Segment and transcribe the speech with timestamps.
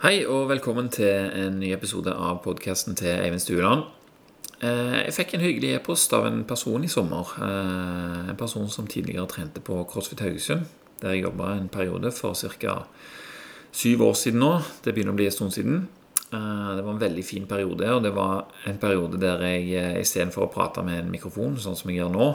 [0.00, 3.82] Hei og velkommen til en ny episode av podkasten til Eivind Stueland.
[4.64, 7.34] Eh, jeg fikk en hyggelig e-post av en person i sommer.
[7.36, 10.64] Eh, en person som tidligere trente på CrossFit Haugesund,
[11.02, 12.86] der jeg jobba en periode for ca.
[13.72, 14.62] syv år siden nå.
[14.80, 15.88] Det begynner å bli en stund siden.
[16.32, 20.48] Eh, det var en veldig fin periode, og det var en periode der jeg istedenfor
[20.48, 22.34] å prate med en mikrofon, sånn som jeg gjør nå,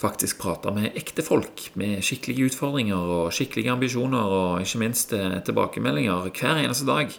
[0.00, 5.40] faktisk prate med ekte folk med skikkelige utfordringer og skikkelige ambisjoner og ikke minst eh,
[5.46, 7.12] tilbakemeldinger hver eneste dag.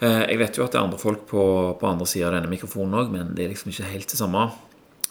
[0.00, 1.42] Eh, jeg vet jo at det er andre folk på,
[1.80, 4.46] på andre sida av denne mikrofonen òg, men det er liksom ikke helt det samme.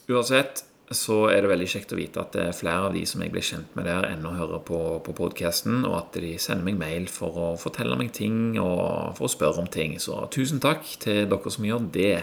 [0.07, 3.23] Uansett så er det veldig kjekt å vite at det er flere av de som
[3.23, 6.77] jeg ble kjent med der, ennå hører på, på podkasten, og at de sender meg
[6.77, 9.98] mail for å fortelle meg ting og for å spørre om ting.
[10.01, 12.20] Så tusen takk til dere som gjør det.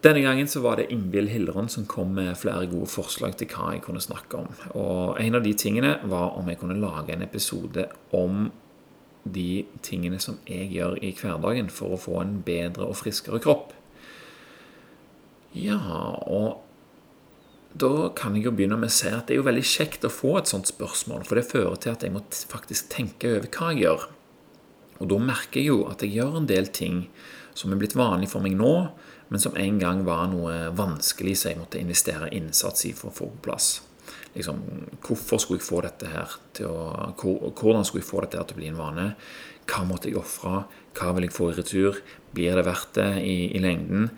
[0.00, 3.74] Denne gangen så var det Ingvild Hilleron som kom med flere gode forslag til hva
[3.74, 4.48] jeg kunne snakke om.
[4.72, 7.84] Og En av de tingene var om jeg kunne lage en episode
[8.16, 8.48] om
[9.28, 13.74] de tingene som jeg gjør i hverdagen for å få en bedre og friskere kropp.
[15.52, 15.76] Ja,
[16.24, 16.62] og
[17.76, 20.12] da kan jeg jo begynne med å si at det er jo veldig kjekt å
[20.12, 23.70] få et sånt spørsmål, for det fører til at jeg må faktisk tenke over hva
[23.74, 24.08] jeg gjør.
[25.00, 27.04] Og da merker jeg jo at jeg gjør en del ting
[27.56, 28.74] som er blitt vanlig for meg nå,
[29.30, 33.14] men som en gang var noe vanskelig som jeg måtte investere innsats i for å
[33.14, 33.68] få på plass.
[34.34, 34.58] Liksom,
[35.02, 38.58] hvorfor skulle jeg få dette her til å, Hvordan skulle jeg få dette her til
[38.58, 39.06] å bli en vane?
[39.70, 40.64] Hva måtte jeg ofre?
[40.98, 41.98] Hva vil jeg få i retur?
[42.34, 44.10] Blir det verdt det i, i lengden?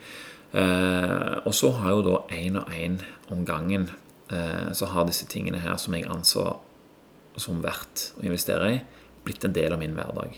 [0.52, 2.98] Eh, og så har jo da én og én
[3.32, 3.88] om gangen
[4.32, 6.44] eh, så har disse tingene her som jeg anså
[7.40, 8.82] som verdt å investere i,
[9.24, 10.36] blitt en del av min hverdag.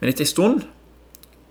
[0.00, 0.66] Men etter en stund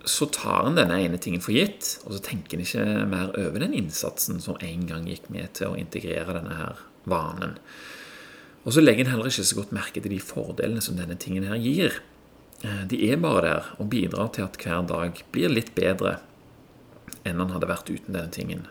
[0.10, 3.64] så tar en denne ene tingen for gitt, og så tenker en ikke mer over
[3.64, 7.58] den innsatsen som en gang gikk med til å integrere denne her vanen.
[8.66, 11.48] Og så legger en heller ikke så godt merke til de fordelene som denne tingen
[11.48, 12.02] her gir.
[12.66, 16.18] Eh, de er bare der og bidrar til at hver dag blir litt bedre
[17.28, 18.68] enn han hadde vært uten denne tingen.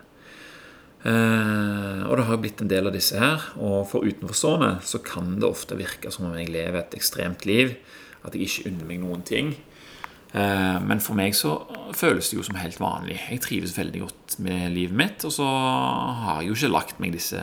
[0.99, 3.49] Eh, og det har blitt en del av disse her.
[3.57, 7.77] Og for utenforstående så kan det ofte virke som om jeg lever et ekstremt liv.
[8.23, 9.55] At jeg ikke unner meg noen ting.
[10.29, 11.55] Eh, men for meg så
[11.97, 13.17] føles det jo som helt vanlig.
[13.31, 15.25] Jeg trives veldig godt med livet mitt.
[15.25, 17.41] Og så har jeg jo ikke lagt meg disse,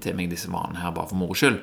[0.00, 1.60] til meg disse vanene her bare for moro skyld.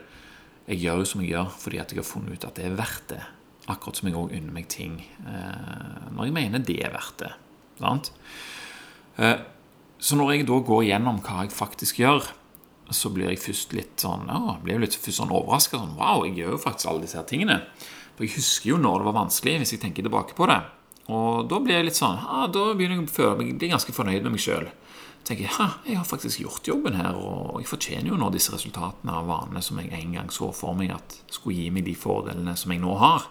[0.70, 2.78] Jeg gjør jo som jeg gjør fordi at jeg har funnet ut at det er
[2.78, 3.24] verdt det.
[3.72, 7.34] Akkurat som jeg òg unner meg ting eh, når jeg mener det er verdt det.
[7.80, 8.14] Sant?
[9.18, 9.42] Eh,
[10.04, 12.28] så når jeg da går gjennom hva jeg faktisk gjør,
[12.94, 15.80] så blir jeg først litt sånn ja, blir litt først sånn overraska.
[15.80, 17.62] Sånn, wow, jeg gjør jo faktisk alle disse her tingene.
[18.14, 20.60] For jeg husker jo når det var vanskelig, hvis jeg tenker tilbake på det.
[21.12, 24.24] Og da blir jeg litt sånn, ja, da begynner jeg å føle meg ganske fornøyd
[24.24, 24.70] med meg sjøl.
[25.24, 29.12] tenker jeg, jeg har faktisk gjort jobben her, og jeg fortjener jo nå disse resultatene
[29.12, 32.56] av vanene som jeg en gang så for meg at skulle gi meg de fordelene
[32.60, 33.30] som jeg nå har.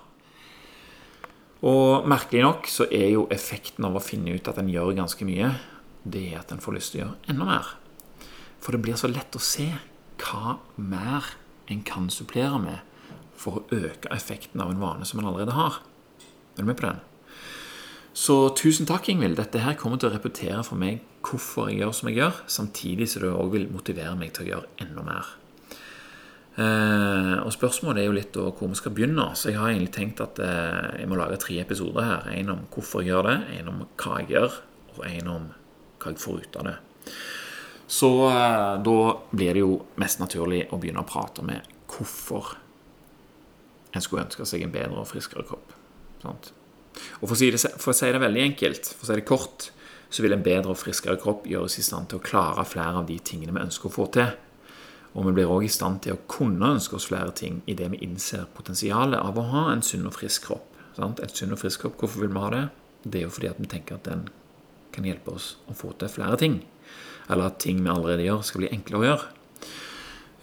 [1.62, 5.28] Og merkelig nok så er jo effekten av å finne ut at en gjør ganske
[5.28, 5.52] mye,
[6.02, 7.68] det er at en får lyst til å gjøre enda mer.
[8.62, 9.68] For det blir så lett å se
[10.22, 11.28] hva mer
[11.70, 12.91] en kan supplere med
[13.42, 15.80] for å øke effekten av en vane som man allerede har.
[16.56, 17.00] Er du med på den?
[18.12, 19.38] Så tusen takk, Ingvild.
[19.40, 23.08] Dette her kommer til å repetere for meg hvorfor jeg gjør som jeg gjør, samtidig
[23.08, 25.30] som det òg vil motivere meg til å gjøre enda mer.
[26.60, 29.30] Eh, og Spørsmålet er jo litt hvor vi skal begynne.
[29.38, 32.28] Så jeg har egentlig tenkt at eh, jeg må lage tre episoder her.
[32.36, 34.58] En om hvorfor jeg gjør det, en om hva jeg gjør,
[34.96, 35.46] og en om
[36.02, 36.76] hva jeg får ut av det.
[37.92, 38.98] Så eh, da
[39.32, 42.58] blir det jo mest naturlig å begynne å prate med hvorfor
[43.92, 45.74] en skulle ønske seg en bedre og friskere kropp.
[46.22, 46.52] Sant?
[47.20, 49.28] Og for å, si det, for å si det veldig enkelt, for å si det
[49.28, 49.70] kort,
[50.12, 53.08] så vil en bedre og friskere kropp gjøres i stand til å klare flere av
[53.08, 54.34] de tingene vi ønsker å få til.
[55.12, 58.02] Og vi blir òg i stand til å kunne ønske oss flere ting idet vi
[58.04, 60.68] innser potensialet av å ha en sunn og frisk kropp.
[60.96, 61.20] Sant?
[61.24, 62.62] Et sunn og frisk kropp, hvorfor vil vi ha det?
[63.04, 64.26] Det er jo fordi at vi tenker at den
[64.92, 66.60] kan hjelpe oss å få til flere ting.
[67.32, 69.30] Eller at ting vi allerede gjør, skal bli enklere å gjøre.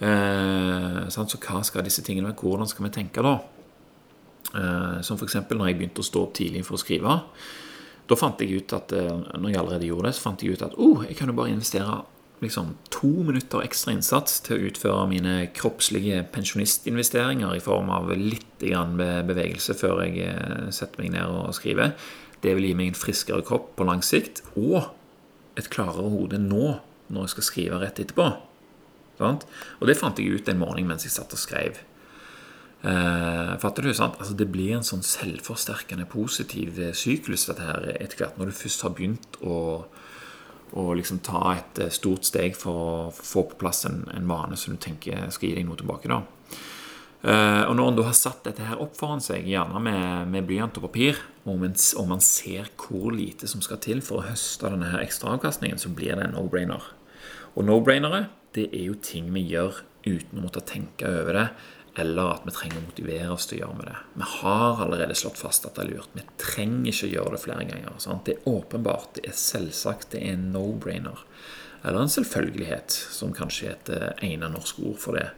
[0.00, 2.40] Eh, så hva skal disse tingene være?
[2.40, 3.38] Hvordan skal vi tenke da?
[4.50, 5.36] Eh, som f.eks.
[5.50, 7.18] når jeg begynte å stå opp tidlig for å skrive.
[8.10, 10.64] Da fant jeg ut at eh, når jeg allerede gjorde det, så fant jeg ut
[10.66, 12.00] at oh, jeg kan jo bare investere
[12.40, 18.48] liksom to minutter ekstra innsats til å utføre mine kroppslige pensjonistinvesteringer i form av litt
[18.60, 21.94] bevegelse før jeg eh, setter meg ned og skriver.
[22.40, 24.80] Det vil gi meg en friskere kropp på lang sikt og
[25.60, 26.78] et klarere hode nå
[27.10, 28.30] når jeg skal skrive rett etterpå.
[29.20, 29.46] Sant?
[29.78, 31.80] Og det fant jeg ut en morgen mens jeg satt og skrev.
[32.80, 33.92] Eh, fatter du?
[33.94, 34.16] sant?
[34.18, 38.40] Altså, det blir en sånn selvforsterkende positiv eh, syklus dette her etter hvert.
[38.40, 39.58] Når du først har begynt å,
[40.72, 44.56] å liksom ta et eh, stort steg for å få på plass en, en vane
[44.56, 46.08] som du tenker skal gi deg noe tilbake.
[46.08, 46.22] da.
[47.20, 50.46] Uh, og når en da har satt dette her opp foran seg, gjerne med, med
[50.48, 54.28] blyant og papir, og man, og man, ser hvor lite som skal til for å
[54.30, 56.86] høste denne her ekstraavkastningen, så blir det en no-brainer.
[57.52, 58.22] Og no-brainere,
[58.56, 61.46] det er jo ting vi gjør uten å måtte tenke over det,
[62.00, 63.96] eller at vi trenger å motivere oss til å gjøre med det.
[64.20, 66.12] Vi har allerede slått fast at det er lurt.
[66.14, 67.96] Vi trenger ikke å gjøre det flere ganger.
[68.02, 68.22] Sant?
[68.28, 71.24] Det er åpenbart, det er selvsagt, det er en no-brainer.
[71.82, 75.28] Eller en selvfølgelighet, som kanskje er et eh, egnet norsk ord for det.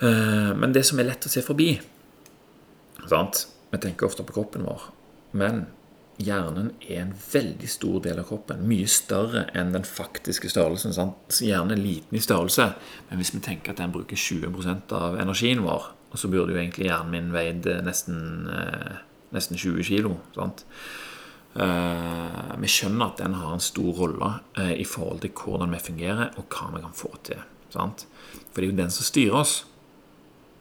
[0.00, 1.72] Eh, men det som er lett å se forbi
[3.08, 3.46] sant?
[3.68, 4.88] Vi tenker ofte på kroppen vår.
[5.36, 5.66] Men
[6.18, 8.64] hjernen er en veldig stor del av kroppen.
[8.68, 10.94] Mye større enn den faktiske størrelsen.
[10.96, 11.38] Sant?
[11.44, 12.72] Hjernen er liten i størrelse,
[13.08, 14.50] men hvis vi tenker at den bruker 20
[14.96, 19.00] av energien vår, så burde jo egentlig hjernen min veid eh, nesten, eh,
[19.36, 20.14] nesten 20 kg.
[22.58, 24.28] vi skjønner at den har en stor rolle
[24.78, 27.40] i forhold til hvordan vi fungerer, og hva vi kan få til.
[27.72, 28.06] Sant?
[28.52, 29.56] For det er jo den som styrer oss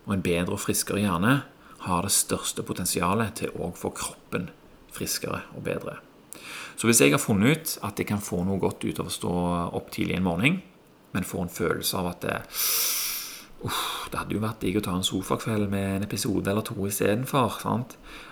[0.07, 1.42] og en bedre og friskere hjerne
[1.83, 4.48] har det største potensialet til å få kroppen
[4.97, 5.99] friskere og bedre.
[6.77, 9.13] Så hvis jeg har funnet ut at jeg kan få noe godt ut av å
[9.13, 9.33] stå
[9.77, 10.59] opp tidlig en morgen,
[11.15, 12.35] men får en følelse av at det,
[13.63, 16.77] uh, det hadde jo vært digg å ta en sofakveld med en episode eller to
[16.85, 17.57] istedenfor.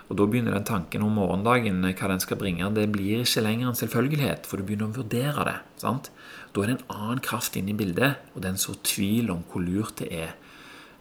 [0.06, 2.70] Og da begynner den tanken om morgendagen, hva den skal bringe.
[2.78, 5.58] Det blir ikke lenger en selvfølgelighet, for du begynner å vurdere det.
[5.82, 6.12] Sant?
[6.54, 9.66] Da er det en annen kraft inne i bildet, og den sår tvil om hvor
[9.66, 10.36] lurt det er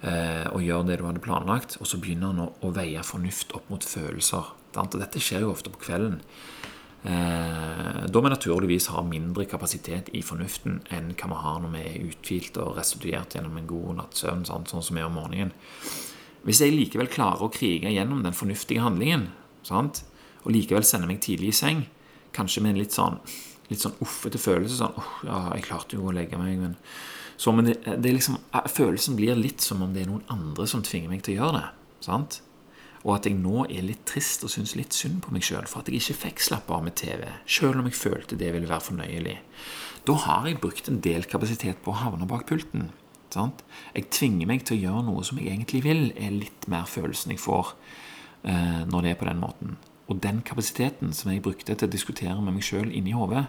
[0.00, 3.52] eh, å gjøre det du hadde planlagt, og så begynner den å, å veie fornuft
[3.58, 4.54] opp mot følelser.
[4.80, 6.20] Og dette skjer jo ofte på kvelden.
[7.04, 11.82] Eh, da vi naturligvis har mindre kapasitet i fornuften enn hva vi har når vi
[11.84, 15.52] er uthvilt og restituert gjennom en god natts søvn, sånn som vi er om morgenen.
[16.44, 19.28] Hvis jeg likevel klarer å krige gjennom den fornuftige handlingen,
[19.64, 20.04] sant?
[20.44, 21.84] og likevel sender meg tidlig i seng,
[22.36, 23.20] kanskje med en litt sånn,
[23.70, 26.74] litt sånn uffete følelse sånn oh, ja, jeg klarte jo å legge meg, men
[27.40, 30.68] så men det, det liksom, eh, Følelsen blir litt som om det er noen andre
[30.70, 31.68] som tvinger meg til å gjøre det.
[32.06, 32.40] sant?
[33.04, 35.82] Og at jeg nå er litt trist og syns litt synd på meg sjøl for
[35.82, 38.86] at jeg ikke fikk slappe av med TV, sjøl om jeg følte det ville være
[38.88, 39.38] fornøyelig.
[40.08, 42.90] Da har jeg brukt en del kapasitet på å havne bak pulten.
[43.34, 43.64] Sant?
[43.96, 47.34] Jeg tvinger meg til å gjøre noe som jeg egentlig vil, er litt mer følelsen
[47.34, 47.74] jeg får
[48.46, 49.78] eh, når det er på den måten.
[50.08, 53.46] Og den kapasiteten som jeg brukte til å diskutere med meg sjøl inni hodet,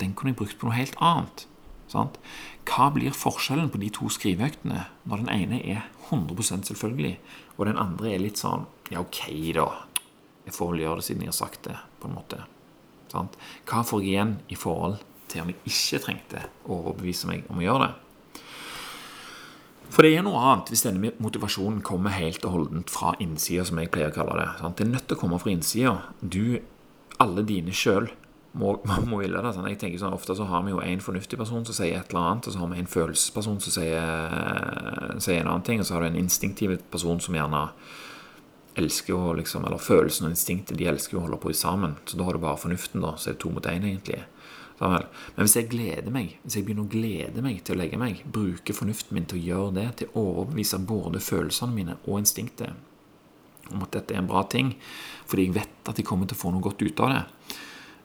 [0.00, 1.44] den kunne jeg brukt på noe helt annet.
[1.88, 2.18] Sant?
[2.68, 7.16] Hva blir forskjellen på de to skriveøktene når den ene er 100% selvfølgelig,
[7.56, 9.22] og den andre er litt sånn Ja, ok,
[9.56, 9.68] da.
[10.48, 12.40] Jeg får vel gjøre det siden jeg har sagt det, på en måte.
[13.12, 13.36] Sant?
[13.68, 17.60] Hva får jeg igjen i forhold til om jeg ikke trengte å overbevise meg om
[17.60, 17.96] å gjøre det?
[19.88, 23.80] For det er noe annet hvis denne motivasjonen kommer helt og holdent fra innsida, som
[23.80, 24.48] jeg pleier å kalle det.
[24.60, 24.76] Sant?
[24.78, 25.94] Det er nødt til å komme fra innsida.
[26.20, 26.58] Du,
[27.24, 28.10] alle dine sjøl,
[28.60, 28.74] må,
[29.08, 29.54] må ville det.
[29.56, 29.68] Sant?
[29.72, 32.24] Jeg tenker sånn, Ofte så har vi jo en fornuftig person som sier et eller
[32.24, 35.96] annet, og så har vi en følelsesperson som sier, sier en annen ting, og så
[35.96, 37.66] har du en instinktiv person som gjerne
[38.78, 41.96] elsker jo liksom, Eller følelsen og instinktet de elsker jo å holde på sammen.
[42.06, 43.14] Så da har du bare fornuften, da.
[43.16, 44.22] Så er det to mot én, egentlig.
[44.78, 45.08] Men
[45.42, 48.76] hvis jeg gleder meg, hvis jeg begynner å glede meg til å legge meg, bruke
[48.76, 52.84] fornuften min til å gjøre det, til å overbevise både følelsene mine og instinktet
[53.74, 54.70] om at dette er en bra ting,
[55.28, 57.24] fordi jeg vet at jeg kommer til å få noe godt ut av det,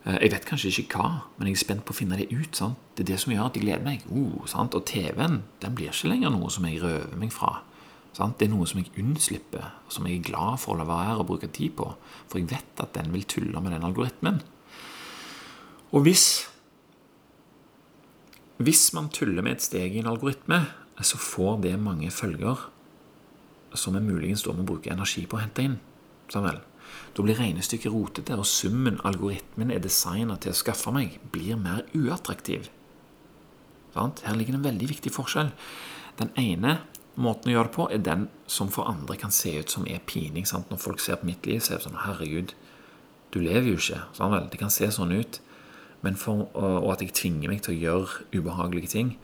[0.04, 2.52] Eh, jeg vet kanskje ikke hva, men jeg er spent på å finne det ut.
[2.56, 2.80] Sant?
[2.94, 4.04] Det er det som gjør at jeg gleder meg.
[4.10, 7.62] Uh, og TV-en den blir ikke lenger noe som jeg røver meg fra.
[8.14, 8.38] Sant?
[8.38, 11.22] Det er noe som jeg unnslipper, og som jeg er glad for å la være
[11.22, 11.88] å bruke tid på.
[12.30, 14.42] For jeg vet at den vil tulle med den algoritmen.
[15.92, 16.50] Og hvis
[18.54, 20.60] Hvis man tuller med et steg i en algoritme,
[21.02, 22.70] så får det mange følger
[23.74, 25.74] som vi muligens da må bruke energi på å hente inn.
[26.30, 26.60] Samuel.
[27.16, 31.82] Da blir regnestykket rotete, og summen algoritmen er designet til å skaffe meg, blir mer
[31.96, 32.68] uattraktiv.
[33.94, 35.52] Her ligger det en veldig viktig forskjell.
[36.18, 36.78] Den ene
[37.20, 40.02] måten å gjøre det på er den som for andre kan se ut som er
[40.06, 40.46] pining.
[40.48, 40.70] Sant?
[40.70, 42.54] Når folk ser på mitt liv, ser de sånn Herregud,
[43.34, 44.02] du lever jo ikke.
[44.16, 44.48] Sånn vel?
[44.50, 45.40] Det kan se sånn ut.
[46.20, 49.14] For, og at jeg tvinger meg til å gjøre ubehagelige ting.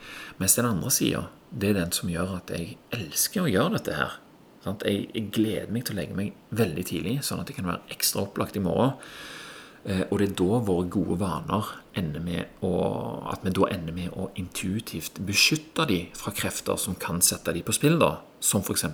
[0.41, 3.99] Mens den andre sida, det er den som gjør at jeg elsker å gjøre dette
[3.99, 4.17] her.
[4.65, 7.93] Jeg, jeg, gleder meg til å legge meg veldig tidlig, sånn at jeg kan være
[7.93, 8.97] ekstra opplagt i morgen.
[9.85, 12.73] Eh, og det er da våre gode vaner ender med å,
[13.33, 17.65] at vi da ender med å intuitivt beskytte dem fra krefter som kan sette dem
[17.65, 18.19] på spill, da.
[18.41, 18.85] som f.eks.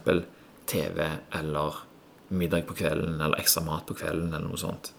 [0.67, 1.03] TV
[1.35, 1.83] eller
[2.35, 4.91] middag på kvelden eller ekstra mat på kvelden eller noe sånt.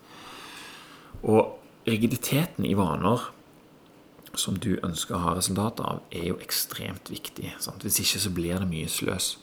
[1.27, 3.32] Og rigiditeten i vaner
[4.38, 7.56] som du ønsker å ha resultat av, er jo ekstremt viktig.
[7.63, 7.84] Sant?
[7.84, 9.38] Hvis ikke så blir det mye sløs.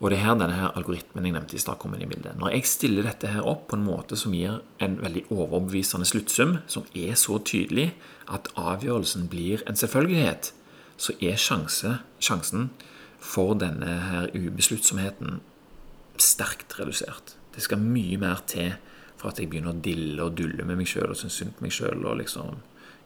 [0.00, 2.38] Og det er her denne her algoritmen jeg nevnte i stad, kommer inn i bildet.
[2.40, 6.56] Når jeg stiller dette her opp på en måte som gir en veldig overbevisende sluttsum,
[6.72, 7.90] som er så tydelig
[8.32, 10.54] at avgjørelsen blir en selvfølgelighet,
[11.00, 12.70] så er sjanse, sjansen
[13.20, 15.42] for denne her ubesluttsomheten
[16.20, 17.36] sterkt redusert.
[17.52, 18.72] Det skal mye mer til
[19.20, 21.66] for at jeg begynner å dille og dulle med meg sjøl og synes synd på
[21.66, 22.60] meg sjøl og liksom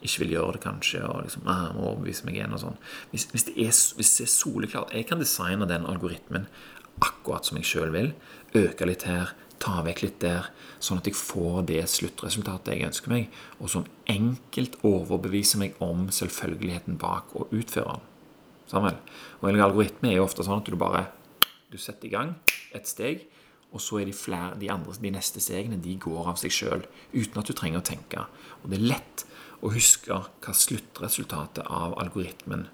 [0.05, 2.75] ikke vil gjøre det, kanskje, og liksom, ah, må overbevise meg igjen og sånn.
[3.13, 6.45] Hvis, hvis, det er, hvis det er soleklart Jeg kan designe den algoritmen
[7.03, 8.13] akkurat som jeg sjøl vil.
[8.55, 10.49] Øke litt her, ta vekk litt der,
[10.83, 16.09] sånn at jeg får det sluttresultatet jeg ønsker meg, og som enkelt overbeviser meg om
[16.13, 18.11] selvfølgeligheten bak å utføre den.
[18.69, 18.99] Sammen.
[19.41, 21.07] Og en algoritme er jo ofte sånn at du bare
[21.73, 22.35] du setter i gang
[22.75, 23.27] et steg,
[23.75, 26.85] og så er de, flere, de, andre, de neste stegene de går av seg sjøl,
[27.15, 28.27] uten at du trenger å tenke.
[28.63, 29.25] Og det er lett
[29.65, 32.69] å huske hva sluttresultatet av algoritmen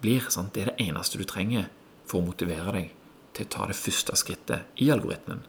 [0.00, 0.30] blir.
[0.32, 0.54] Sant?
[0.54, 1.68] Det er det eneste du trenger
[2.08, 2.94] for å motivere deg
[3.36, 5.44] til å ta det første skrittet i algoritmen.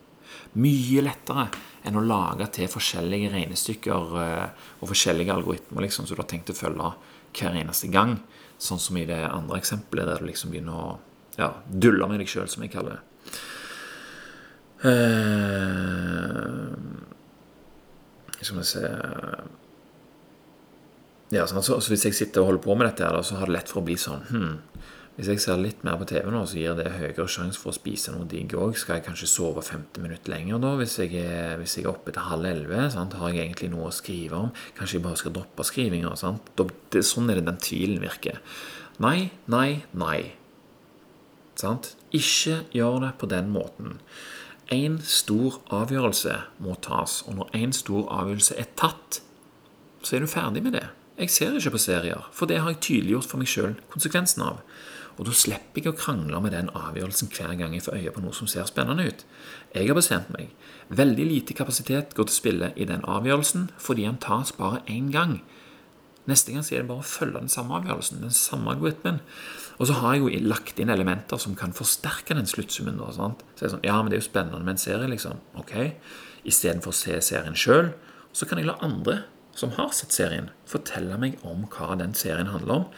[0.60, 1.48] Mye lettere
[1.88, 4.48] enn å lage til forskjellige regnestykker eh,
[4.82, 6.94] og forskjellige algoritmer liksom, som du har tenkt å følge
[7.38, 8.17] hver eneste gang.
[8.62, 10.88] Sånn som i det andre eksempelet, der du liksom begynner å
[11.38, 13.03] ja, dulle med deg sjøl, som jeg kaller det.
[14.77, 14.98] Uh,
[18.38, 18.84] skal vi se
[21.34, 23.50] ja, sånn, så, så, Hvis jeg sitter og holder på med dette, her, så har
[23.50, 24.53] det lett for å bli sånn hmm,
[25.18, 27.76] Hvis jeg ser litt mer på TV nå, så gir det høyere sjanse for å
[27.76, 28.76] spise noe digg òg.
[28.78, 32.14] Skal jeg kanskje sove 50 minutter lenger da, hvis jeg er, hvis jeg er oppe
[32.14, 32.84] til halv elleve?
[32.94, 34.52] Har jeg egentlig noe å skrive om?
[34.78, 36.12] Kanskje jeg bare skal droppe skrivinga?
[36.22, 36.38] Sånn
[37.34, 38.38] er det den tvilen virker.
[39.02, 40.20] Nei, nei, nei.
[41.58, 41.96] Sant?
[42.14, 43.98] Ikke gjør det på den måten.
[44.70, 49.24] En stor avgjørelse må tas, og når en stor avgjørelse er tatt,
[50.06, 50.86] så er du ferdig med det.
[51.18, 54.62] Jeg ser ikke på serier, for det har jeg tydeliggjort for meg sjøl konsekvensen av.
[55.18, 58.22] Og da slipper jeg å krangle med den avgjørelsen hver gang jeg får øye på
[58.22, 59.24] noe som ser spennende ut.
[59.74, 60.52] Jeg har bestemt meg.
[60.94, 65.40] Veldig lite kapasitet går til spille i den avgjørelsen fordi den tas bare én gang.
[66.28, 69.22] Neste gang så er det bare å følge den samme avgjørelsen, den samme algoritmen.
[69.80, 73.00] Og så har jeg jo lagt inn elementer som kan forsterke den sluttsummen.
[73.00, 75.40] Så jeg sånn, ja, men det er jo spennende med en serie, liksom.
[75.58, 75.74] Ok.
[76.48, 77.94] Istedenfor å se serien sjøl,
[78.36, 79.22] så kan jeg la andre
[79.58, 82.90] som har sett serien, fortelle meg om hva den serien handler om,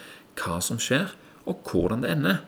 [0.41, 1.13] hva som skjer,
[1.49, 2.43] og hvordan det ender.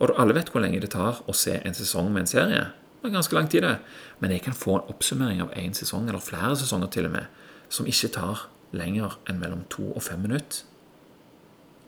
[0.00, 2.64] Og alle vet hvor lenge det tar å se en sesong med en serie.
[3.00, 3.76] Det er ganske lang tid, det.
[4.20, 7.28] Men jeg kan få en oppsummering av én sesong, eller flere sesonger til og med,
[7.72, 10.66] som ikke tar lenger enn mellom to og fem minutter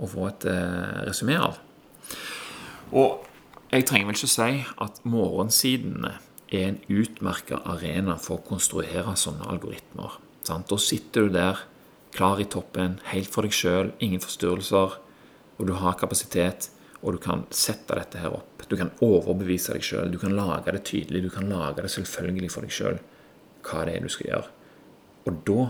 [0.02, 1.60] å få et eh, resymé av.
[2.96, 3.28] Og
[3.72, 6.16] jeg trenger vel ikke si at morgensidene
[6.52, 10.18] er en utmerka arena for å konstruere sånne algoritmer.
[10.44, 10.68] Sant?
[10.68, 11.62] Da sitter du der
[12.12, 14.98] klar i toppen, helt for deg sjøl, ingen forstyrrelser,
[15.62, 18.64] og du har kapasitet, og du kan sette dette her opp.
[18.66, 22.50] Du kan overbevise deg sjøl, du kan lage det tydelig, du kan lage det selvfølgelig
[22.50, 22.98] for deg sjøl
[23.62, 24.48] hva det er du skal gjøre.
[25.30, 25.68] Og da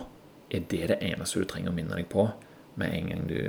[0.52, 2.24] er det det eneste du trenger å minne deg på
[2.80, 3.40] med en gang du,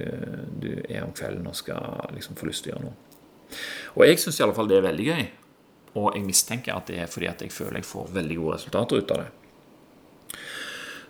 [0.59, 2.97] du er om kvelden og skal liksom få lyst til å gjøre noe.
[3.95, 5.23] Og jeg syns iallfall det er veldig gøy.
[5.93, 8.99] Og jeg mistenker at det er fordi at jeg føler jeg får veldig gode resultater
[8.99, 9.29] ut av det.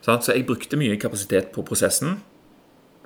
[0.03, 2.19] Så jeg brukte mye kapasitet på prosessen.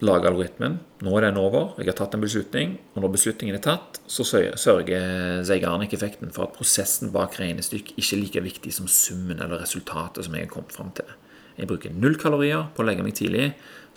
[0.05, 0.75] Lage algoritmen.
[1.01, 1.71] Nå er den over.
[1.81, 2.75] Jeg har tatt en beslutning.
[2.93, 8.21] Og når beslutningen er tatt, så sørger Zeigarnik-effekten for at prosessen bak regnestykket ikke er
[8.21, 11.09] like viktig som summen eller resultatet som jeg har kommet fram til.
[11.57, 13.47] Jeg bruker null kalorier på å legge meg tidlig,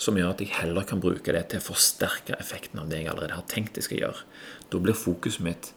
[0.01, 3.11] som gjør at jeg heller kan bruke det til å forsterke effekten av det jeg
[3.13, 4.25] allerede har tenkt jeg skal gjøre.
[4.73, 5.73] Da blir fokuset mitt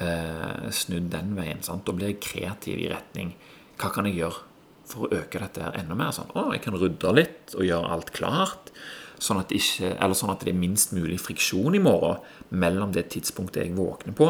[0.00, 1.60] eh, snudd den veien.
[1.66, 1.84] Sant?
[1.84, 3.34] Da blir jeg kreativ i retning
[3.78, 4.46] hva kan jeg gjøre
[4.88, 6.14] for å øke dette enda mer?
[6.16, 8.72] Sånn, å, jeg kan rydde litt og gjøre alt klart.
[9.18, 12.20] Sånn at, ikke, sånn at, det er minst mulig friksjon i morgen
[12.54, 14.28] mellom det tidspunktet jeg våkner på,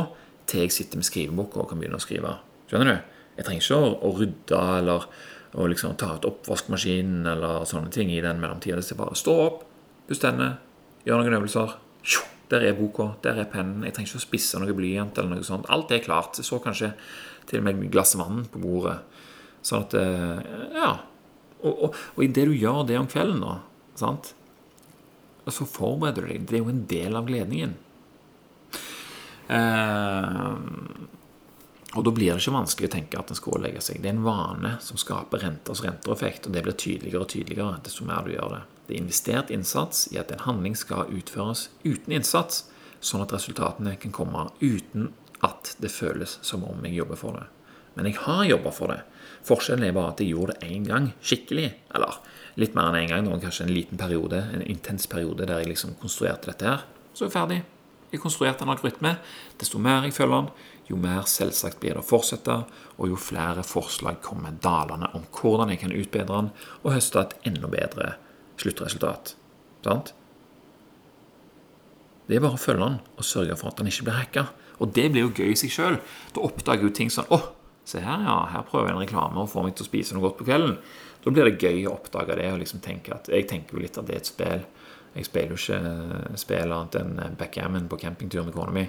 [0.48, 2.38] til jeg sitter med skriveboka og kan begynne å skrive.
[2.70, 3.18] Skjønner du?
[3.38, 5.04] Jeg trenger ikke å, å rydde eller
[5.58, 8.80] å liksom ta ut oppvaskmaskinen eller sånne ting i den mellomtida.
[8.80, 9.60] Det er bare stå opp,
[10.08, 10.56] puss tennene,
[11.04, 11.76] gjør noen øvelser.
[12.48, 13.84] Der er boka, der er pennen.
[13.84, 15.68] Jeg trenger ikke å spisse noe blyant eller noe sånt.
[15.68, 16.38] Alt er klart.
[16.40, 16.94] Jeg så kanskje
[17.48, 18.96] til og med et glass vann på bordet.
[19.60, 20.90] Sånn at eh, Ja.
[21.58, 23.56] Og, og, og idet du gjør det om kvelden, da,
[23.98, 24.28] sant?
[25.54, 26.48] Så forbereder du deg.
[26.48, 27.76] Det er jo en del av gledningen.
[29.48, 30.56] Eh,
[31.96, 34.02] og Da blir det ikke vanskelig å tenke at en skal legge seg.
[34.02, 38.04] Det er en vane som skaper renters rentereffekt, og det blir tydeligere og tydeligere desto
[38.04, 38.64] mer du gjør det.
[38.86, 42.66] Det er investert innsats i at en handling skal utføres uten innsats,
[43.00, 45.12] sånn at resultatene kan komme uten
[45.44, 47.46] at det føles som om jeg jobber for det.
[47.96, 49.00] Men jeg har jobba for det.
[49.48, 51.72] Forskjellen er bare at jeg gjorde det én gang skikkelig.
[51.94, 52.18] Eller
[52.58, 55.72] litt mer enn én en gang, kanskje en liten periode, en intens periode der jeg
[55.72, 56.86] liksom konstruerte dette her.
[57.14, 57.58] Så er jeg ferdig.
[58.10, 59.14] Jeg konstruerte en algoritme.
[59.60, 60.52] Desto mer jeg følger den,
[60.88, 62.54] jo mer selvsagt blir det å fortsette,
[62.96, 66.48] og jo flere forslag kommer dalende om hvordan jeg kan utbedre den
[66.82, 68.14] og høste et enda bedre
[68.58, 69.34] sluttresultat.
[69.84, 70.14] Sant?
[72.28, 74.48] Det er bare å følge den og sørge for at den ikke blir hacka.
[74.78, 75.96] Og det blir jo gøy i seg sjøl.
[76.34, 77.38] Da oppdager jo ting sånn Å,
[77.90, 78.38] se her, ja.
[78.52, 80.76] Her prøver jeg en reklame og får meg til å spise noe godt på kvelden.
[81.24, 83.98] Da blir det gøy å oppdage det og liksom tenke at Jeg tenker jo litt
[83.98, 84.62] at det er et spill.
[85.16, 88.84] Jeg spiller jo ikke spill annet enn backgammon på campingtur med kona mi.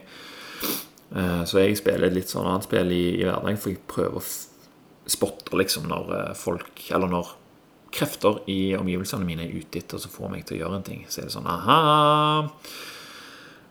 [1.15, 5.09] Eh, så jeg spiller litt sånn annet spill i, i hverdagen, for jeg prøver å
[5.09, 7.33] spotte liksom når eh, folk Eller når
[7.89, 11.01] krefter i omgivelsene mine er ute etter å få meg til å gjøre en ting.
[11.09, 11.79] Så er det sånn aha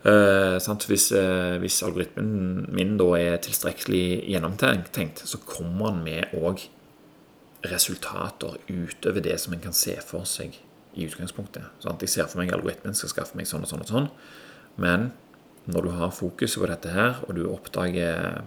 [0.04, 6.68] eh, hvis, eh, hvis, algoritmen min da er tilstrekkelig gjennomtenkt, så kommer han med òg
[7.66, 10.54] resultater utover det som en kan se for seg
[10.94, 11.64] i utgangspunktet.
[11.82, 12.02] Sant?
[12.02, 14.10] jeg ser for meg algoritmen skal skaffe meg sånn og sånn og sånn.
[14.78, 15.10] Men
[15.68, 18.42] når du har fokus på dette her, og du oppdager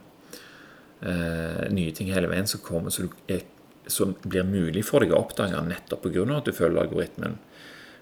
[1.02, 3.44] eh, nye ting hele veien som, kommer, så er,
[3.92, 6.26] som blir mulig for deg å oppdage nettopp pga.
[6.38, 7.38] at du følger algoritmen,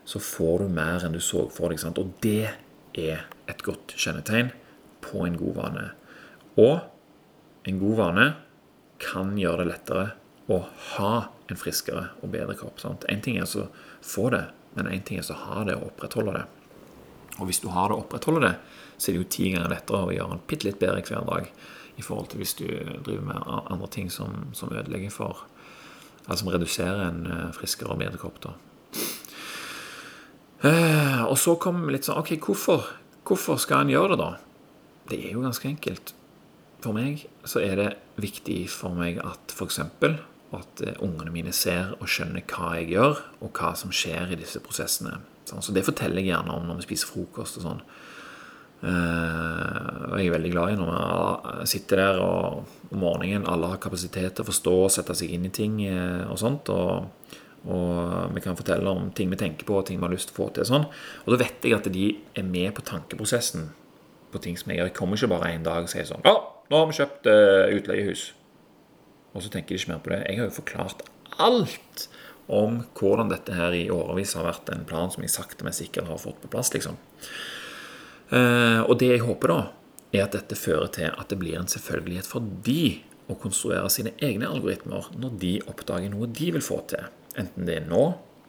[0.06, 1.82] så får du mer enn du så for deg.
[1.82, 2.00] Sant?
[2.00, 2.54] Og det
[2.98, 4.54] er et godt kjennetegn
[5.04, 5.88] på en god vane.
[6.60, 8.28] Og en god vane
[9.02, 10.06] kan gjøre det lettere
[10.50, 10.64] å
[10.96, 11.14] ha
[11.50, 12.82] en friskere og bedre kropp.
[12.82, 13.06] Sant?
[13.10, 13.68] En ting er å
[14.06, 16.46] få det, men en ting er å ha det og opprettholde det.
[17.40, 18.56] Og hvis du har det og opprettholder det,
[18.98, 21.52] så er det jo ti ganger lettere å gjøre en bitte litt bedre hver dag
[22.00, 22.68] i forhold til hvis du
[23.06, 25.46] driver med andre ting som, som ødelegger for
[26.30, 28.36] Altså som reduserer en eh, friskere og bedre kropp.
[28.44, 28.52] da.
[30.70, 32.86] Eh, og så kom litt sånn Ok, hvorfor,
[33.30, 34.32] hvorfor skal en gjøre det, da?
[35.10, 36.14] Det er jo ganske enkelt.
[36.84, 37.90] For meg så er det
[38.22, 39.82] viktig for meg at f.eks.
[39.84, 44.40] at eh, ungene mine ser og skjønner hva jeg gjør, og hva som skjer i
[44.40, 45.20] disse prosessene.
[45.50, 47.84] Sånn, så det forteller jeg gjerne om når vi spiser frokost og sånn.
[48.80, 50.92] Uh, og jeg er veldig glad i når
[51.60, 55.34] vi sitter der og om morgenen alle har kapasitet til å forstå og sette seg
[55.36, 56.72] inn i ting uh, og sånt.
[56.72, 57.36] Og,
[57.68, 60.38] og, vi kan fortelle om ting vi tenker på og ting vi har lyst til
[60.38, 60.68] å få til.
[60.68, 60.88] Sånn.
[61.26, 62.06] Og da vet jeg at de
[62.38, 63.70] er med på tankeprosessen
[64.32, 64.92] på ting som jeg gjør.
[64.92, 66.38] Jeg kommer ikke bare en dag og sier sånn Ja,
[66.70, 68.30] nå har vi kjøpt uh, utleiehus.
[69.34, 70.22] Og så tenker de ikke mer på det.
[70.28, 71.04] Jeg har jo forklart
[71.40, 72.08] alt
[72.50, 76.10] om hvordan dette her i årevis har vært en plan som jeg sakte, men sikkert
[76.10, 76.72] har fått på plass.
[76.74, 76.98] liksom.
[78.30, 79.62] Uh, og det jeg håper, da,
[80.14, 84.16] er at dette fører til at det blir en selvfølgelighet for de å konstruere sine
[84.26, 87.06] egne algoritmer når de oppdager noe de vil få til.
[87.40, 88.04] Enten det er nå,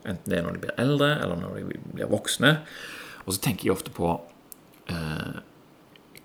[0.05, 2.55] enten det er når de blir eldre, eller når de blir voksne.
[3.27, 4.13] Og så tenker jeg ofte på
[4.91, 5.41] eh,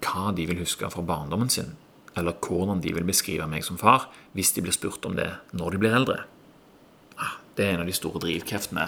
[0.06, 1.76] hva de vil huske fra barndommen sin,
[2.16, 5.76] eller hvordan de vil beskrive meg som far hvis de blir spurt om det når
[5.76, 6.22] de blir eldre.
[7.20, 8.88] Ah, det er en av de store drivkreftene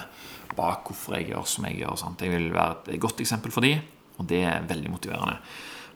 [0.57, 1.99] bak hvorfor jeg gjør som jeg gjør.
[1.99, 2.23] Sant?
[2.23, 3.83] Jeg vil være et godt eksempel for dem
[4.17, 5.37] og det er veldig motiverende.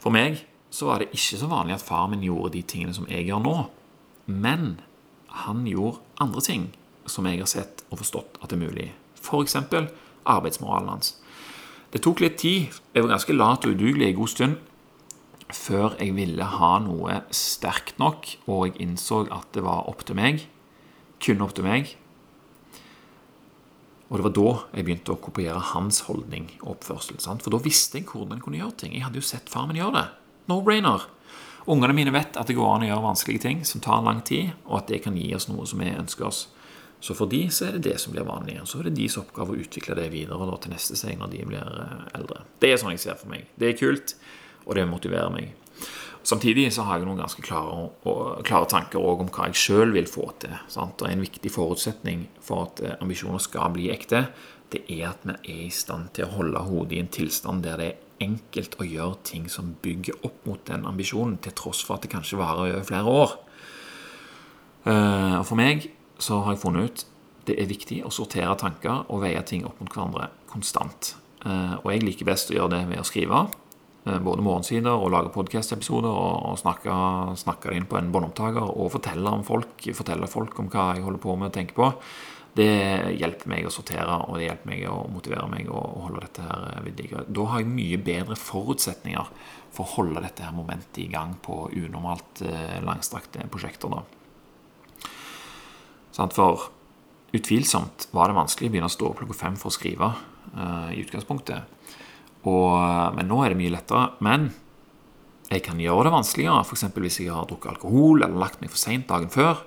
[0.01, 3.07] For meg så var det ikke så vanlig at far min gjorde de tingene som
[3.09, 3.55] jeg gjør nå.
[4.31, 4.77] Men
[5.45, 6.69] han gjorde andre ting
[7.09, 8.89] som jeg har sett og forstått at det er mulig.
[9.21, 9.57] F.eks.
[10.25, 11.15] arbeidsmoralen hans.
[11.91, 12.71] Det tok litt tid.
[12.93, 14.59] Jeg var ganske lat og udugelig en god stund
[15.51, 20.15] før jeg ville ha noe sterkt nok, og jeg innså at det var opp til
[20.15, 20.45] meg,
[21.19, 21.91] kun opp til meg,
[24.11, 27.21] og det var da jeg begynte å kopiere hans holdning og oppførsel.
[27.23, 27.45] Sant?
[27.45, 28.95] For da visste jeg hvordan jeg kunne gjøre ting.
[28.97, 30.07] Jeg hadde jo sett far min gjøre det.
[30.51, 31.05] No-brainer.
[31.71, 34.51] Ungene mine vet at det går an å gjøre vanskelige ting som tar lang tid,
[34.65, 36.41] og at det kan gi oss noe som vi ønsker oss.
[37.01, 38.59] Så for de så er det det som blir vanlig.
[38.61, 41.33] Og så er det deres oppgave å utvikle det videre da, til neste seg når
[41.33, 42.43] de blir eh, eldre.
[42.61, 43.47] Det er sånn jeg ser for meg.
[43.57, 44.13] Det er kult,
[44.67, 45.55] og det motiverer meg.
[46.21, 47.87] Samtidig så har jeg noen ganske klare,
[48.45, 50.53] klare tanker om hva jeg sjøl vil få til.
[50.69, 51.01] Sant?
[51.01, 54.27] Og En viktig forutsetning for at eh, ambisjoner skal bli ekte,
[54.71, 57.81] det er at vi er i stand til å holde hodet i en tilstand der
[57.81, 61.97] det er enkelt å gjøre ting som bygger opp mot den ambisjonen, til tross for
[61.97, 63.33] at det kanskje varer over flere år.
[64.85, 65.89] Eh, og For meg
[66.21, 67.07] så har jeg funnet ut
[67.47, 71.15] det er viktig å sortere tanker og veie ting opp mot hverandre konstant.
[71.45, 73.45] Eh, og jeg liker best å gjøre det ved å skrive.
[74.05, 76.97] Eh, både morgensider og lage podkast-episoder og, snakke,
[77.41, 81.23] snakke, inn på en båndopptaker og fortelle, om folk, fortelle folk om hva jeg holder
[81.25, 81.89] på med og tenker på.
[82.51, 82.69] Det
[83.15, 86.69] hjelper meg å sortere og det hjelper meg å motivere meg å holde dette her
[86.75, 87.03] eh, ved.
[87.31, 89.35] Da har jeg mye bedre forutsetninger
[89.71, 92.43] for å holde dette her momentet i gang på unormalt
[92.83, 93.93] langstrakte prosjekter.
[93.95, 94.20] Da.
[96.15, 96.69] For
[97.31, 100.09] utvilsomt var det vanskelig å begynne å stå opp klokka fem for å skrive
[100.91, 101.81] i utgangspunktet.
[102.49, 102.73] Og,
[103.15, 104.09] men nå er det mye lettere.
[104.25, 104.49] Men
[105.51, 106.63] jeg kan gjøre det vanskeligere.
[106.63, 106.87] F.eks.
[106.95, 109.65] hvis jeg har drukket alkohol eller lagt meg for seint dagen før.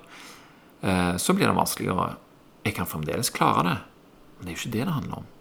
[0.81, 2.15] Uh, så blir det vanskeligere.
[2.65, 3.77] Jeg kan fremdeles klare det.
[4.35, 5.31] Men det er jo ikke det det handler om.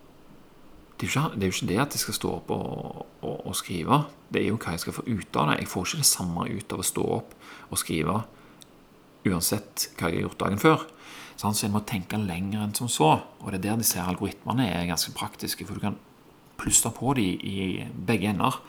[0.94, 4.04] Det er, ikke, jo ikke det at jeg skal stå opp og, og, og, skrive.
[4.30, 5.56] Det er jo hva jeg skal få ut av det.
[5.64, 7.34] Jeg får ikke det samme ut av å stå opp
[7.66, 8.20] og skrive
[9.24, 10.84] uansett hva jeg har gjort dagen før.
[11.37, 13.16] Så en må tenke lenger enn som så.
[13.42, 15.66] Og det er der disse algoritmene er ganske praktiske.
[15.66, 15.99] For du kan
[16.61, 17.64] plusse på de i
[18.07, 18.61] begge ender.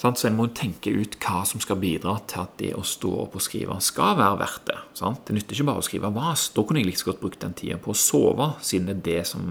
[0.00, 3.34] Så en må tenke ut hva som skal bidra til at det å stå opp
[3.36, 4.78] og skrive skal være verdt det.
[4.96, 6.46] Det nytter ikke bare å skrive vas.
[6.56, 9.26] Da kunne jeg like godt brukt den tida på å sove, siden det er det
[9.28, 9.42] som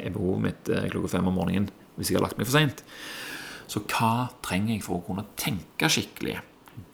[0.00, 2.82] er behovet mitt eh, klokka fem om morgenen hvis jeg har lagt meg for seint.
[3.70, 6.40] Så hva trenger jeg for å kunne tenke skikkelig?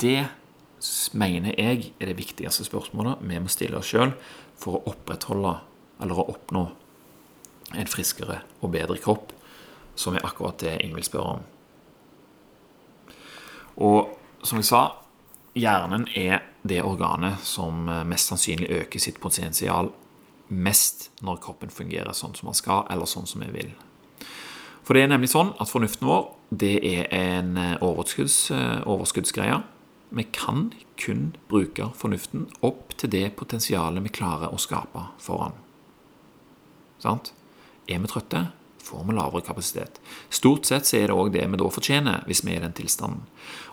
[0.02, 0.20] Det
[1.16, 4.12] mener jeg er det viktigste spørsmålet vi må stille oss sjøl
[4.58, 5.54] for å opprettholde
[6.02, 6.64] eller å oppnå
[7.78, 9.32] en friskere og bedre kropp,
[9.98, 11.42] som er akkurat det Ingvild spør om.
[13.78, 14.14] Og
[14.46, 14.82] som jeg sa,
[15.58, 19.92] hjernen er det organet som eh, mest sannsynlig øker sitt potensial
[20.48, 23.72] mest når kroppen fungerer sånn som den skal, eller sånn som vi vil.
[24.86, 29.60] For det er nemlig sånn at fornuften vår det er en eh, overskudds, eh, overskuddsgreie.
[30.08, 35.56] Vi kan kun bruke fornuften opp til det potensialet vi klarer å skape foran.
[37.02, 37.32] Sant?
[37.88, 38.48] Er vi trøtte,
[38.82, 40.00] får vi lavere kapasitet.
[40.32, 42.76] Stort sett så er det òg det vi da fortjener hvis vi er i den
[42.76, 43.26] tilstanden.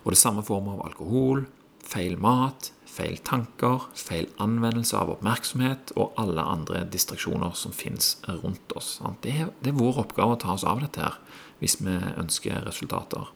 [0.03, 1.45] Og det samme vi av alkohol,
[1.85, 8.75] feil mat, feil tanker, feil anvendelse av oppmerksomhet og alle andre distraksjoner som finnes rundt
[8.75, 8.97] oss.
[9.23, 11.19] Det er, det er vår oppgave å ta oss av dette her
[11.61, 13.29] hvis vi ønsker resultater.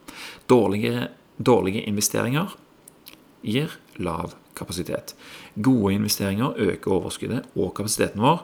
[0.51, 1.07] Dårlige,
[1.39, 2.55] dårlige investeringer
[3.41, 5.15] gir lav kapasitet.
[5.55, 8.43] Gode investeringer øker overskuddet og kapasiteten vår,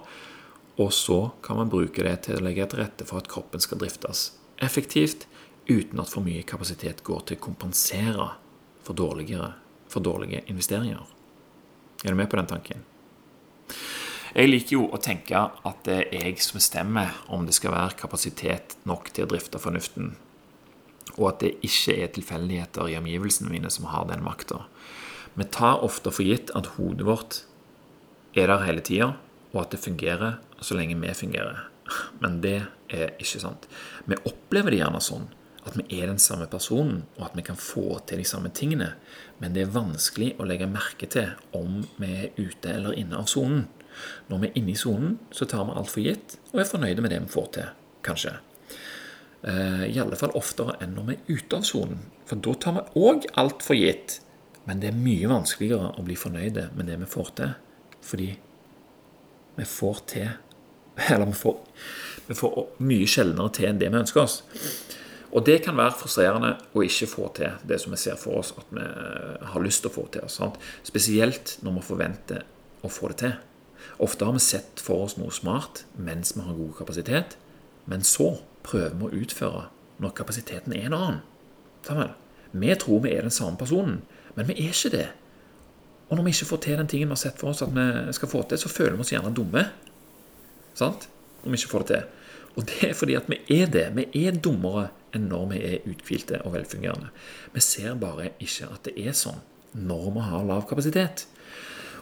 [0.79, 3.79] og så kan man bruke det til å legge til rette for at kroppen skal
[3.79, 5.27] driftes effektivt
[5.67, 8.27] uten at for mye kapasitet går til å kompensere
[8.86, 8.95] for,
[9.89, 11.01] for dårlige investeringer.
[12.03, 12.84] Er du med på den tanken?
[14.36, 17.95] Jeg liker jo å tenke at det er jeg som bestemmer om det skal være
[18.01, 20.12] kapasitet nok til å drifte fornuften,
[21.15, 24.65] og at det ikke er tilfeldigheter i omgivelsene mine som har den makta.
[25.36, 27.41] Vi tar ofte for gitt at hodet vårt
[28.36, 29.13] er der hele tida,
[29.54, 31.65] og at det fungerer så lenge vi fungerer.
[32.19, 33.67] Men det er ikke sant.
[34.08, 35.28] Vi opplever det gjerne sånn
[35.65, 38.91] at vi er den samme personen, og at vi kan få til de samme tingene.
[39.41, 43.30] Men det er vanskelig å legge merke til om vi er ute eller inne av
[43.32, 43.65] sonen.
[44.30, 47.01] Når vi er inne i sonen, så tar vi alt for gitt og er fornøyde
[47.01, 47.71] med det vi får til,
[48.06, 48.36] kanskje.
[49.45, 52.01] Eh, I alle fall oftere enn når vi er ute av sonen.
[52.25, 54.19] For da tar vi òg alt for gitt.
[54.65, 57.51] Men det er mye vanskeligere å bli fornøyde med det vi får til,
[58.01, 58.31] fordi
[59.55, 60.31] vi får til
[61.12, 61.55] Eller vi får,
[62.29, 62.53] vi får
[62.88, 64.38] mye sjeldnere til enn det vi ønsker oss.
[65.36, 68.53] Og det kan være frustrerende å ikke få til det som vi ser for oss
[68.55, 68.86] at vi
[69.51, 70.23] har lyst til å få til.
[70.31, 70.55] Sant?
[70.88, 72.45] Spesielt når vi forventer
[72.79, 73.36] å få det til.
[74.08, 77.36] Ofte har vi sett for oss noe smart mens vi har god kapasitet,
[77.91, 78.31] men så
[78.65, 79.65] prøver vi å utføre
[80.04, 82.15] når kapasiteten er en annen.
[82.56, 84.01] Vi tror vi er den samme personen,
[84.36, 85.08] men vi er ikke det.
[86.10, 88.13] Og når vi ikke får til den tingen vi har sett for oss at vi
[88.13, 89.65] skal få til, så føler vi oss gjerne dumme.
[90.78, 91.08] Sant?
[91.43, 92.21] Når vi ikke får det til.
[92.56, 93.88] Og det er fordi at vi er det.
[93.97, 97.10] Vi er dummere enn når vi er uthvilte og velfungerende.
[97.56, 99.41] Vi ser bare ikke at det er sånn
[99.75, 101.25] når vi har lav kapasitet.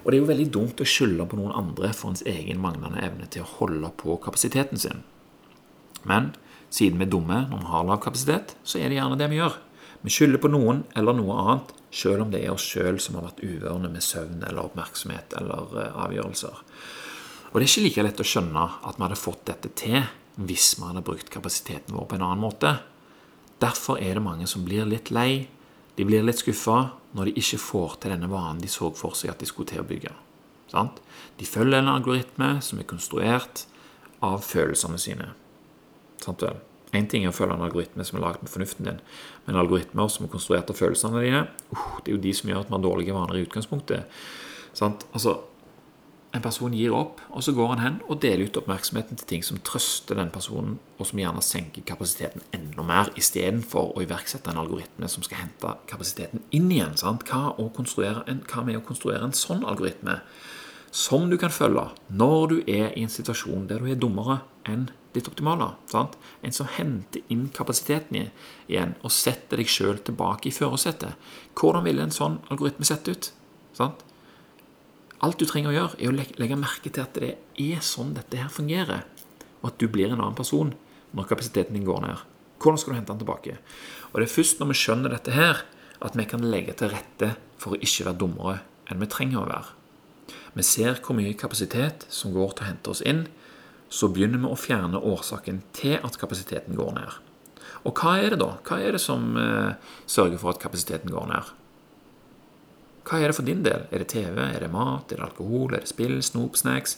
[0.03, 3.01] Og det er jo veldig dumt å skylde på noen andre for ens egen manglende
[3.01, 5.01] evne til å holde på kapasiteten sin.
[6.03, 6.33] Men
[6.73, 9.39] siden vi er dumme når vi har lav kapasitet, så er det gjerne det vi
[9.39, 9.59] gjør.
[10.03, 13.29] Vi skylder på noen eller noe annet, selv om det er oss sjøl som har
[13.29, 16.63] vært uvørende med søvn eller oppmerksomhet eller eh, avgjørelser.
[17.51, 19.99] Og det er ikke like lett å skjønne at vi hadde fått dette til
[20.41, 22.73] hvis vi hadde brukt kapasiteten vår på en annen måte.
[23.61, 25.45] Derfor er det mange som blir litt lei.
[25.93, 26.79] De blir litt skuffa
[27.13, 29.83] når de ikke får til denne vanen de så for seg at de skulle til
[29.83, 30.11] å bygge.
[30.73, 33.67] De følger en algoritme som er konstruert
[34.25, 35.29] av følelsene sine.
[36.23, 36.43] Sant?
[36.93, 38.99] Én ting er å følge en algoritme som er laget med fornuften din,
[39.47, 42.61] men algoritmer som er konstruert av følelsene dine, uh, det er jo de som gjør
[42.61, 44.21] at man har dårlige vaner i utgangspunktet.
[44.77, 45.07] Sant?
[45.11, 45.39] Altså,
[46.33, 49.43] en person gir opp, og så går han hen og deler ut oppmerksomheten til ting
[49.45, 54.61] som trøster den personen, og som gjerne senker kapasiteten enda mer, istedenfor å iverksette en
[54.63, 56.97] algoritme som skal hente kapasiteten inn igjen.
[56.97, 57.25] Sant?
[57.29, 60.21] Hva, en, hva med å konstruere en sånn algoritme
[60.93, 64.91] som du kan følge når du er i en situasjon der du er dummere enn
[65.13, 65.71] ditt optimale.
[65.91, 66.17] Sant?
[66.41, 68.29] En som henter inn kapasiteten
[68.67, 71.15] igjen og setter deg sjøl tilbake i førersetet.
[71.59, 73.29] Hvordan ville en sånn algoritme sett ut?
[73.77, 74.03] Sant?
[75.23, 78.41] Alt du trenger å gjøre, er å legge merke til at det er sånn dette
[78.41, 79.05] her fungerer,
[79.61, 80.73] og at du blir en annen person
[81.15, 82.25] når kapasiteten din går ned.
[82.59, 83.55] Hvordan skal du hente den tilbake?
[84.11, 85.63] Og Det er først når vi skjønner dette her,
[86.03, 88.57] at vi kan legge til rette for å ikke være dummere
[88.91, 89.71] enn vi trenger å være.
[90.53, 93.25] Vi ser hvor mye kapasitet som går til å hente oss inn,
[93.93, 97.19] så begynner vi å fjerne årsaken til at kapasiteten går ned.
[97.83, 98.55] Og hva er det da?
[98.65, 99.75] Hva er det som eh,
[100.09, 101.51] sørger for at kapasiteten går ned?
[103.03, 103.85] Hva er det for din del?
[103.91, 104.39] Er det TV?
[104.39, 105.11] Er det mat?
[105.11, 105.75] Er det alkohol?
[105.75, 106.15] Er det spill?
[106.23, 106.57] Snop?
[106.57, 106.97] Snacks?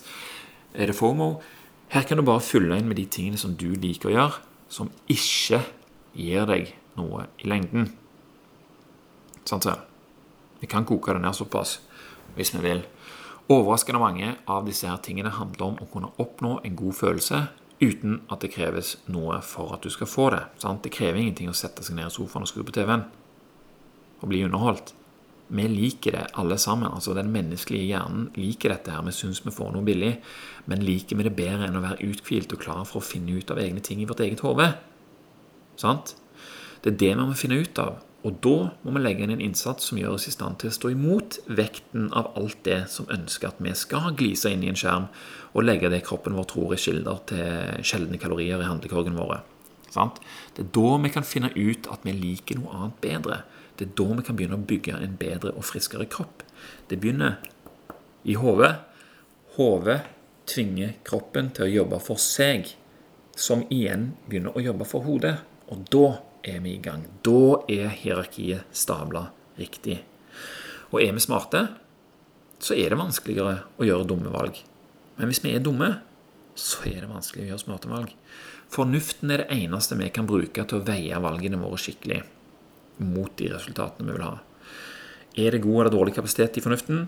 [0.72, 1.40] Er det FOMO?
[1.92, 4.40] Her kan du bare fylle inn med de tingene som du liker å gjøre,
[4.72, 5.60] som ikke
[6.16, 7.90] gir deg noe i lengden.
[9.46, 9.76] Sant så?
[10.62, 11.78] Vi kan koke det ned såpass
[12.36, 12.82] hvis vi vil.
[13.46, 17.44] Overraskende mange av disse her tingene handler om å kunne oppnå en god følelse
[17.78, 20.42] uten at det kreves noe for at du skal få det.
[20.58, 20.82] Sant?
[20.82, 23.04] Det krever ingenting å sette seg ned i sofaen og skru på TV-en
[24.16, 24.94] og bli underholdt.
[25.46, 26.90] Vi liker det, alle sammen.
[26.90, 28.90] altså Den menneskelige hjernen liker dette.
[28.90, 30.16] her, Vi syns vi får noe billig,
[30.66, 33.50] men liker vi det bedre enn å være uthvilt og klar for å finne ut
[33.50, 34.74] av egne ting i vårt eget hode?
[35.76, 36.16] Sant?
[36.82, 38.02] Det er det vi må finne ut av.
[38.26, 40.74] Og da må vi legge inn en innsats som gjør oss i stand til å
[40.74, 44.78] stå imot vekten av alt det som ønsker at vi skal glise inn i en
[44.78, 45.06] skjerm
[45.52, 49.20] og legge det kroppen vår tror er kilder til sjeldne kalorier i handlekorgen.
[49.94, 50.18] Sant?
[50.56, 53.40] Det er da vi kan finne ut at vi liker noe annet bedre.
[53.78, 56.42] Det er da vi kan begynne å bygge en bedre og friskere kropp.
[56.90, 57.38] Det begynner
[58.26, 58.74] i hodet.
[59.54, 60.00] Hodet
[60.50, 62.72] tvinger kroppen til å jobbe for seg,
[63.36, 65.36] som igjen begynner å jobbe for hodet.
[65.70, 67.06] Og da er vi i gang.
[67.26, 69.28] Da er hierarkiet stabla
[69.58, 70.00] riktig.
[70.92, 71.66] Og er vi smarte,
[72.62, 74.58] så er det vanskeligere å gjøre dumme valg.
[75.16, 75.96] Men hvis vi er dumme,
[76.56, 78.12] så er det vanskelig å gjøre smarte valg.
[78.72, 82.22] Fornuften er det eneste vi kan bruke til å veie valgene våre skikkelig
[83.04, 84.36] mot de resultatene vi vil ha.
[85.36, 87.06] Er det god eller dårlig kapasitet i fornuften?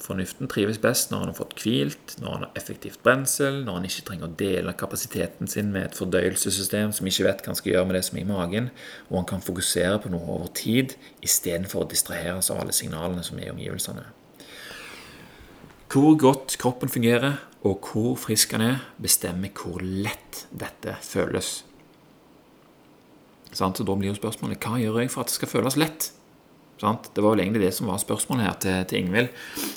[0.00, 3.88] Fornuften trives best når han har fått hvilt, når han har effektivt brensel, når han
[3.88, 7.74] ikke trenger å dele kapasiteten sin med et fordøyelsessystem som ikke vet hva han skal
[7.74, 8.70] gjøre med det som er i magen,
[9.10, 13.40] og han kan fokusere på noe over tid istedenfor å distraheres av alle signalene som
[13.40, 14.06] er i omgivelsene.
[15.90, 21.58] Hvor godt kroppen fungerer, og hvor frisk han er, bestemmer hvor lett dette føles.
[23.52, 26.12] Så da blir jo spørsmålet hva gjør jeg for at det skal føles lett?
[26.80, 29.28] Det var vel egentlig det som var spørsmålet her til, til Ingvild.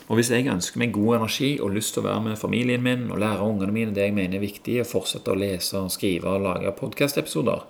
[0.08, 3.10] Og hvis jeg ønsker meg god energi og lyst til å være med familien min
[3.12, 6.48] og lære ungene mine det jeg mener er viktig, og fortsette å lese, skrive og
[6.48, 7.68] lage podkastepisoder,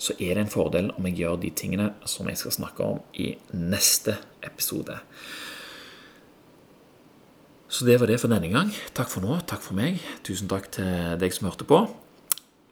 [0.00, 3.02] så er det en fordel om jeg gjør de tingene som jeg skal snakke om
[3.20, 4.96] i neste episode.
[7.70, 8.72] Så det var det for denne gang.
[8.96, 9.36] Takk for nå.
[9.46, 10.00] Takk for meg.
[10.26, 11.84] Tusen takk til deg som hørte på.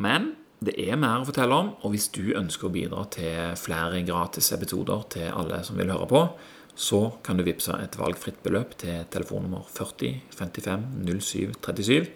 [0.02, 0.32] Men
[0.64, 4.50] det er mer å fortelle om, og hvis du ønsker å bidra til flere gratis
[4.56, 6.22] episoder til alle som vil høre på,
[6.78, 12.10] så kan du vippse et valgfritt beløp til telefonnummer 40 55 07 37.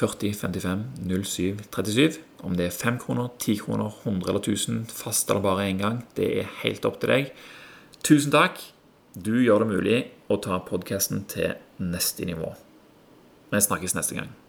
[0.00, 2.20] 40 55 07 37.
[2.44, 6.04] Om det er 5 kroner, 10 kroner, 100 eller 1000, fast eller bare én gang,
[6.16, 7.32] det er helt opp til deg.
[8.04, 8.60] Tusen takk.
[9.12, 9.98] Du gjør det mulig
[10.30, 12.54] å ta podkasten til neste nivå.
[13.50, 14.39] Vi snakkes neste gang.